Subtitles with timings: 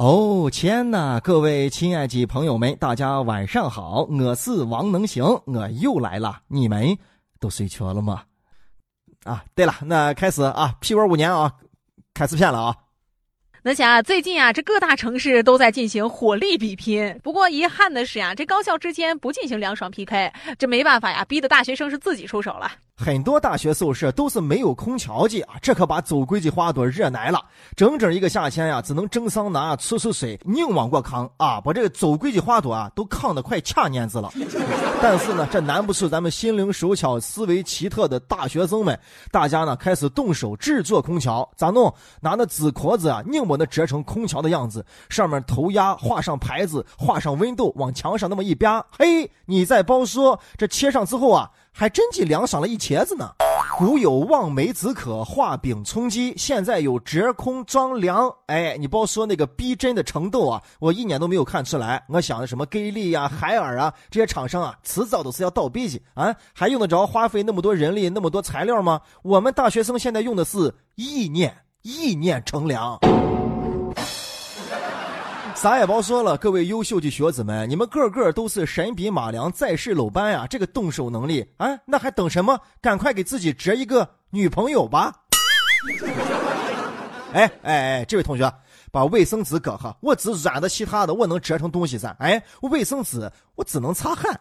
[0.00, 6.96] 哦天呐，各位亲爱的朋友们，大家晚上好，我是王能行，我又来了，你们
[7.38, 8.22] 都睡着了吗？
[9.24, 11.52] 啊，对了，那开始啊，屁味五年啊，
[12.14, 12.74] 开始片了啊。
[13.62, 17.20] 那想啊，最近啊，这各大城市都在进行火力比拼。
[17.22, 22.72] 不过遗憾的是呀，这高校之间不进行凉爽 PK，这没办法呀，逼得大学生是自己出手了。
[23.02, 27.42] 很多大学宿舍都是没有空调的啊，这可把走规矩花朵热奶了。
[27.74, 34.30] 整整一个夏天呀，只能蒸桑拿、搓搓水，硬往过扛啊，把这个走规矩花朵啊都扛得快掐蔫子了。
[35.00, 39.00] 但是呢，这难不住咱们心灵手巧、思维奇特的大学生们，
[39.32, 41.90] 大家呢开始动手制作空调，咋弄？
[42.20, 51.50] 拿那纸壳子啊，硬把那折成空调的样子，上面涂鸦，画上牌子，画上温度，往墙上那么一扒，嘿，你再包说，这切上之后啊。
[51.72, 53.30] 还真给凉爽了一茄子呢。
[53.78, 58.30] 古有望梅止渴，画饼充饥，现在有折空装凉。
[58.46, 62.04] 哎，你别说那个逼真的程度啊，我一年都没有看出来。
[62.08, 69.00] 我想的什么给力呀、海尔啊这些厂商啊，迟早都是要倒闭去啊，还用得着花费那么多人力、那么多材料吗？
[69.22, 72.98] 我们大学生现在用的是意念，意念乘凉。
[75.60, 80.46] 啥也甭说了，各位优秀的学子们，你们个个都是神笔马良，在世鲁班呀！
[80.48, 82.58] 这个动手能力啊，那还等什么？
[82.80, 85.14] 赶快给自己折一个女朋友吧！
[87.34, 88.50] 哎哎哎，这位同学，
[88.90, 92.16] 把卫生纸搁下，我只软的，其他的我能折成东西噻。
[92.20, 94.40] 哎，卫生纸我只能擦汗。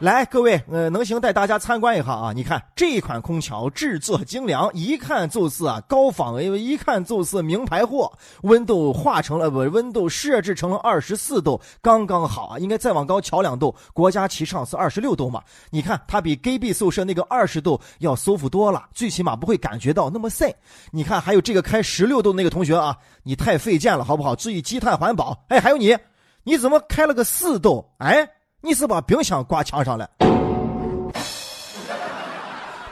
[0.00, 2.32] 来，各位，呃，能行带大家参观一下啊！
[2.32, 8.12] 你看这款空调制作精良，一看就是啊高仿，一看就是名牌货。
[8.42, 13.74] 温度化成了不，温度设置成了二十四度，刚刚好啊，应该再往高调两度。
[13.94, 15.40] 国家提倡是二十六度嘛？
[15.70, 20.52] 你看它比 g b 宿舍那个二十度要舒服多了，最起码不会感觉到那么晒。
[20.90, 24.34] 你看还有这个开十六度那个同学啊，你太费劲了，好不好？
[24.34, 25.38] 注意积碳环保。
[25.48, 25.96] 哎，还有你，
[26.42, 27.88] 你怎么开了个四度？
[27.98, 28.28] 哎。
[28.64, 30.08] 你是把冰箱挂墙上了？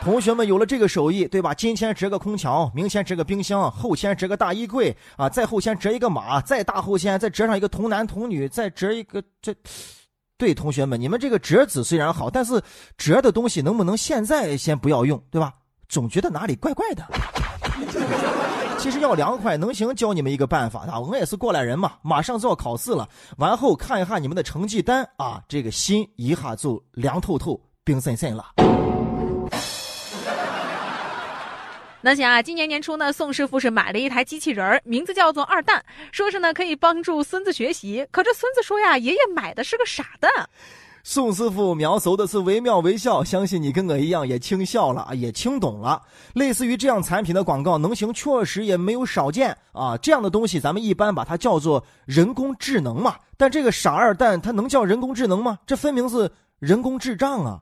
[0.02, 1.54] 同学们有了这个手艺，对吧？
[1.54, 9.54] 今天折个空调，明天折个冰箱，后天折个大衣柜啊，再后天折一个马，再大后天再折上一个童男童女，再折一个这。
[10.36, 12.60] 对，同学们，你们这个折纸虽然好，但是
[12.98, 15.54] 折的东西能不能现在先不要用，对吧？
[15.88, 17.06] 总觉得哪里怪怪的。
[18.82, 20.98] 其实要凉快，能行教你们一个办法啊！
[20.98, 28.44] 我也是过来人嘛，马上就要考试了，完后看一下你们的成绩单啊，这个心一下就凉透透、冰森森了。
[32.00, 38.04] 那行啊，今年年初呢，宋师傅是买了一台机器人，名字叫做二蛋，说是呢可以帮助孙子学习。
[38.10, 40.28] 可这孙子说呀，爷爷买的是个傻蛋。
[41.04, 46.00] 宋师傅描述的是惟妙惟肖，相信你跟我一样也听笑了啊，也听懂了。
[46.34, 49.96] 类似于这样产品的广告，能行确实也没有少见啊。
[49.96, 53.16] 这样的东西，咱们一般把它叫做人工智能嘛。
[53.36, 55.58] 但这个傻二蛋，它能叫人工智能吗？
[55.66, 56.30] 这分明是
[56.60, 57.60] 人工智障啊！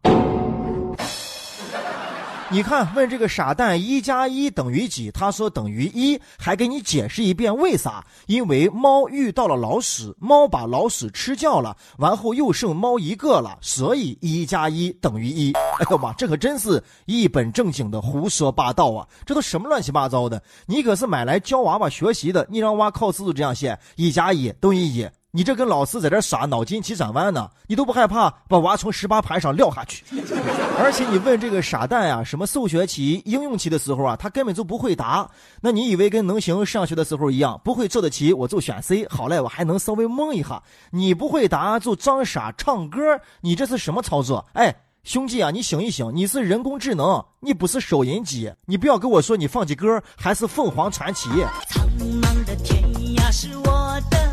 [2.53, 5.09] 你看，问这个傻蛋一加一等于几？
[5.13, 8.05] 他说等于一，还给你解释一遍为啥？
[8.27, 15.53] 因为猫遇到了老鼠，猫把老鼠吃掉了，完后又剩猫一个了，所以一加一等于一。
[15.79, 19.07] 哎呦妈，这可真是一本正经的胡说八道啊！
[19.25, 20.43] 这都什么乱七八糟的？
[20.67, 25.09] 你可是买来教娃娃学习的，你让娃考试都这样写，一加一等于一。
[25.33, 27.49] 你这跟老师在这耍脑筋急转弯呢？
[27.69, 30.05] 你都不害怕把娃从十八盘上撂下去？
[30.77, 35.31] 而且你问这个傻蛋呀，什么数学题、应用题的时候啊，他根本就不会答。
[35.61, 40.61] 那你以为跟能行上学的时候一样，不会做的题我就选 C，好赖我还能稍微蒙一下。
[40.91, 42.99] 你不会答就装傻唱歌，
[43.41, 44.45] 你这是什么操作？
[44.55, 44.75] 哎，
[45.05, 51.29] 兄弟啊，你醒一醒，你是人工智能，你不是收音机，你不要跟我说你放的歌还是凤凰传奇。
[51.69, 52.83] 苍茫的天
[53.15, 54.30] 涯是我的。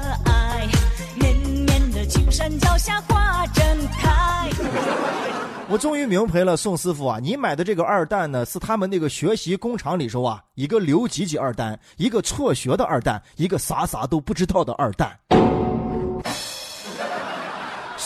[2.37, 4.47] 山脚下花正开。
[5.69, 15.17] 我终于明白了，宋师傅啊，你买的这个二蛋呢，是他们那个学习工厂里头啊，一个留级级二蛋，一个辍学的二蛋，一个啥啥都不知道的二蛋。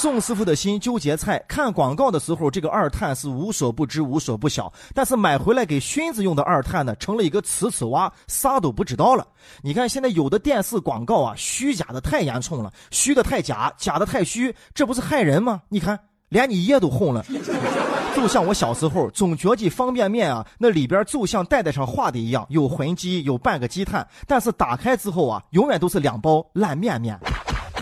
[0.01, 4.65] 宋师傅的心纠结菜，看广告的时候，这个二碳是无所不知、无所不晓；
[4.95, 9.27] 但是买回来给熏子用的二碳呢，成了一个瓷瓷娃，啥都不知道了。
[9.61, 15.61] 你看现在有的电视广告啊，虚假的太严重了，虚的太假，假的太虚，这不是害人吗？
[15.69, 15.99] 你看，
[16.29, 17.23] 连你爷都红了。
[18.17, 27.15] 就像我小时候总觉得方便面啊，那里边就像袋袋上画的一样，有混鸡，有半个鸡蛋，但是打开之后啊，永远都是两包烂面面。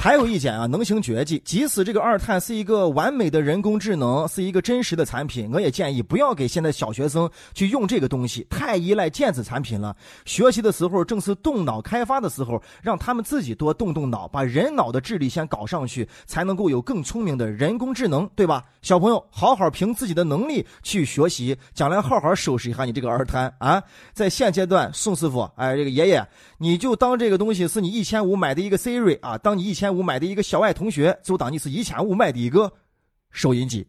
[0.02, 1.42] 还有一点啊，能行绝技。
[1.44, 9.94] 即使这个二碳是一个完美的人工智能，是一个真实的产品，我也建议不要给现在小学生去用这个东西，太依赖电子产品了。
[10.24, 18.64] 学习的时候正是动脑开发的时候，让他们自己多动动脑，把人脑的智力先搞上去，才能够有更聪明的人工智能，对吧？
[18.82, 23.84] 小朋友，好好凭自己的能力去学习，将来好好收拾一下你这个二胎啊！
[24.14, 26.26] 在现阶段，宋师傅，哎，这个爷爷，
[26.58, 29.89] 你就当这个东西是你一千五买的一个 Siri 啊，当你一千。
[29.90, 32.72] 五买的一个小爱同学，就当你是一千五买的一个
[33.32, 33.88] 收音机。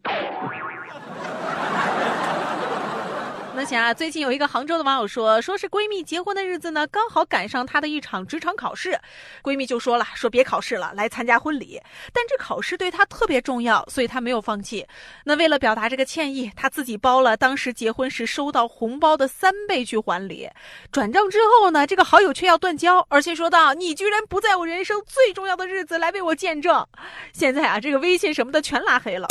[3.61, 8.99] 那行啊，最近有一个杭州的网友说，说是闺蜜结婚的日子呢，刚好赶上她的一场职场考试，
[9.43, 11.79] 闺蜜就说了，说别考试了，来参加婚礼。
[12.11, 14.83] 但这考试对她特别重要，所以她没有放弃。
[15.25, 20.49] 那为了表达这个歉意，她自己包了当时结婚时收到红包的三倍去还礼。
[20.91, 26.83] 转账之后呢，这个好友却要断交，而且说道：“你居然不在我人生最重要的日子来为我见证。”
[27.31, 29.27] 现在啊，这个微信什么的全拉黑了。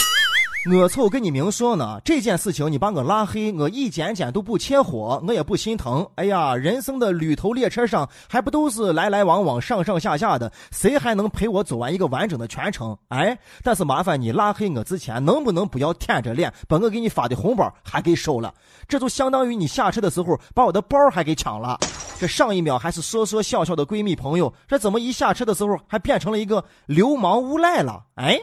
[0.69, 6.07] 我凑跟你明说呢，这件事情你把我拉黑，我一点点都不切火，我也不心疼。
[6.17, 12.95] 哎呀，人生的旅途列车上还不都是来来往往、上上下下的，谁还能陪我走完一个完整的全程？
[13.09, 18.53] 哎，但是麻烦你拉黑我之前，能不能不要舔着脸把我给你发的红包还给收了？
[18.87, 21.79] 这就相当于你下车的时候把我的包还给抢了。
[22.19, 28.05] 这上一秒还是说说笑笑的闺蜜朋友，这怎么一下车的时候还变成了一个流氓无赖了？
[28.17, 28.39] 哎。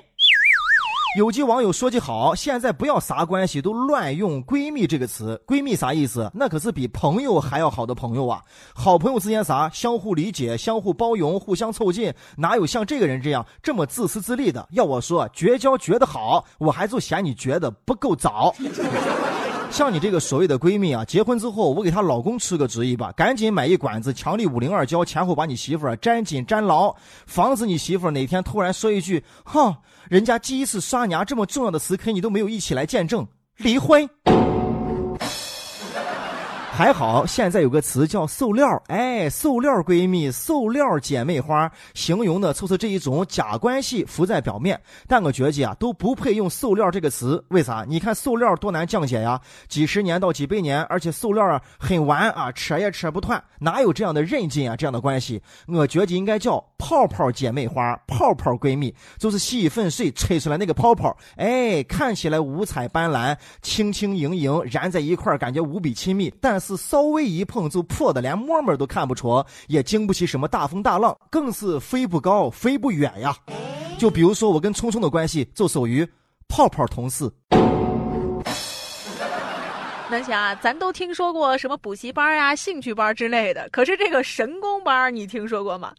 [1.17, 5.41] 有句网友说句好，现在不要啥关系都乱用“闺蜜”这个词。
[5.47, 6.29] 闺蜜啥意思？
[6.31, 8.39] 那可是比朋友还要好的朋友啊！
[8.75, 9.67] 好朋友之间啥？
[9.73, 14.67] 相互理解、相互包容、互相凑近，哪有像这个人这样这么自私自利的？
[14.73, 18.53] 要我说，绝交绝得好，我还就嫌你绝得不够早。
[19.69, 26.95] 像你这个所谓的闺蜜啊，结婚之后我给她老公出个主意吧，赶紧买一管子强力五零二胶，前后把你媳妇儿粘紧粘牢，
[27.27, 29.75] 防止你媳妇儿哪天突然说一句：“哼。”
[30.09, 33.27] 人家第一次刷牙这么重要的时刻，你都没有一起来见证
[33.57, 34.09] 离婚。
[36.77, 44.79] 还好，现在有个词叫“塑料”，哎，塑料闺蜜、塑料姐妹花，形容的就是这一种假关系浮在表面。
[45.07, 47.43] 但我觉得啊，都不配用“塑料”这个词。
[47.47, 47.83] 为啥？
[47.87, 54.75] 你看塑料多难降解呀，几十年到几百年，而且塑料啊很顽啊，扯也扯不断，哪有这样的韧劲啊？
[54.75, 66.77] 这样的关系，我觉得应该叫泡泡姐妹花、泡泡闺蜜，就是洗衣粉水吹出来那个泡泡，哎，看起来五彩斑斓、轻轻盈盈，燃在一块，感觉无比亲密，但是是。
[66.87, 73.35] 稍微一碰就破的，连沫沫都看不出，也经不起什么大风大浪，更是飞不高，飞不远呀。
[73.97, 76.07] 就比如说我跟聪聪的关系，就属于
[76.47, 77.29] 泡泡同事。
[80.09, 85.93] 南霞，咱都听说过什么补习班呀、兴趣班之类的，可是这个神功班你听说过吗？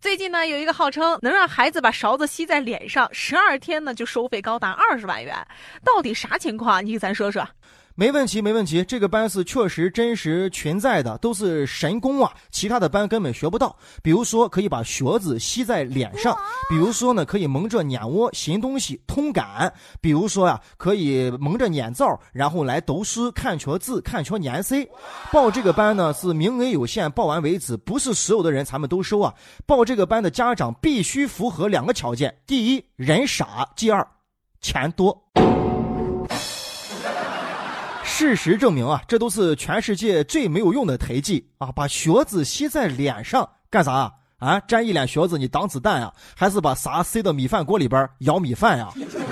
[0.00, 5.34] 最近呢，有一个号称能让孩子把勺子吸在脸上，十二天呢就收费高达二十万元，
[5.82, 6.84] 到底啥情况？
[6.84, 7.46] 你给咱说说。
[7.96, 8.82] 没问题，没问题。
[8.82, 12.32] 这个班是确实真实存在的，都是神功啊！
[12.50, 13.76] 其他的班根本学不到。
[14.02, 16.34] 比如说，可以把学子吸在脸上；
[16.68, 19.70] 比如说呢，可以蒙着眼窝寻东西通感；
[20.00, 24.74] 比如说呀，可以蒙着眼罩，然后来读书看缺字看缺颜色。
[25.30, 29.32] 报这个班呢是名额有限，报完为止，不是所有的人咱们都收啊。
[29.66, 34.04] 报这个班的家长必须符合两个条件：第一，人傻；第二，
[34.60, 35.16] 钱多。
[38.16, 41.72] 事实证明啊，这都是全世界最没有用的胎记啊！
[41.72, 44.14] 把血子吸在脸上干啥
[44.44, 44.60] 啊？
[44.68, 46.12] 沾一脸血子你挡子弹啊？
[46.36, 48.88] 还是把啥塞到米饭锅里边舀米饭呀？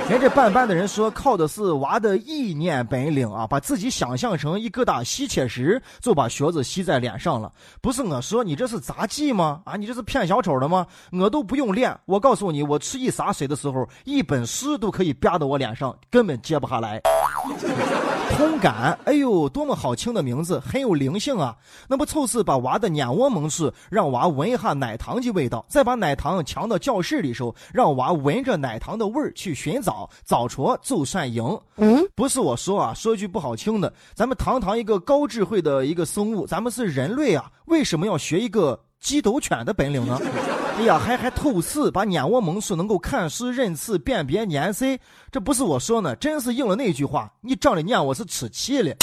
[0.09, 3.47] 人这办班的人说，靠的是娃的意念本领啊！
[3.47, 7.52] 把自己想象成一疙瘩吸铁石，就把血子吸在脸上了。
[7.81, 9.61] 不是我说，你这是杂技吗？
[9.64, 10.87] 啊，你这是骗小丑的吗？
[11.12, 17.00] 我都不用练，我告诉你，我吃一洒水的时候，一本书都可以啪到我脸上，根本接不下来。
[18.37, 21.54] 通感，哎呦，多么好听的名字，很有灵性啊！
[21.88, 31.44] 那不凑是把娃的眼窝蒙住，让娃闻一下奶糖的味道，再把奶糖抢到教室里时候让娃闻着奶糖的味儿去寻找，找着就算赢。
[31.76, 40.21] 嗯，不是我说啊，说句不好听的，咱们堂堂一个高智慧的一个生物，咱们是人类啊，为什么要学一个鸡斗犬的本领呢？
[40.78, 44.99] 哎呀，还还透视，把眼窝蒙住，能够看书认字辨别年岁，
[45.32, 48.94] 这不是我说呢，真是应了那句话：你长的眼我是吃气了。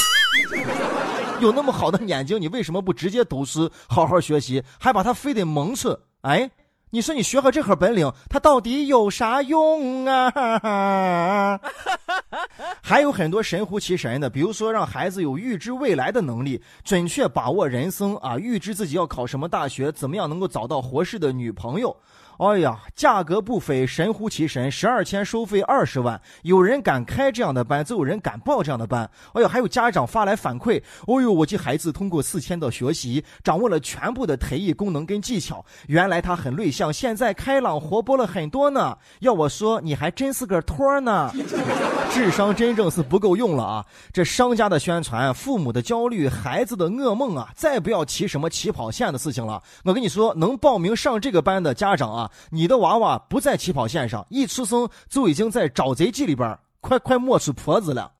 [1.40, 5.98] 有那么好的眼睛，你为什么不直接读书好好学习，还把它非得蒙住？
[6.22, 6.50] 哎。
[6.92, 11.60] 你说你学好这盒本领，它到底有啥用啊？
[12.82, 21.96] 还有很多神乎其神的，比如说让孩子有预知未来的能力，准确把握人生啊，预知自己要考什么大学，怎么样能够找到合适的女朋友。
[22.40, 26.20] 哎呀，价格不菲，神乎其神，十二天收费二十万。
[26.44, 29.04] 有人敢开这样的班，就有人敢报这样的班。
[29.34, 35.66] 哎呦，还有家长发来反馈，哦呦，我这孩子通过四天的学习，掌握了全部的特异功能跟技巧。
[35.88, 38.98] 原来他很内向，现在开朗活泼了很多呢。
[39.20, 41.30] 要我说，你还真是个托呢，
[42.14, 43.86] 智商真正是不够用了啊！
[44.14, 47.50] 这商家的宣传，父母的焦虑，孩子的噩梦啊！
[47.54, 49.62] 再不要提什么起跑线的事情了。
[49.84, 52.29] 我跟你说，能报名上这个班的家长啊！
[52.50, 58.12] 你的娃娃不在起跑线上，一出生就已经在找贼记里边，快快没出婆子了。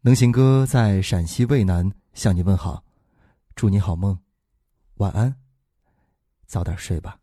[0.00, 2.84] 能行哥在陕西渭南向你问好，
[3.56, 4.18] 祝你好梦，
[4.96, 5.34] 晚安，
[6.46, 7.16] 早点睡吧。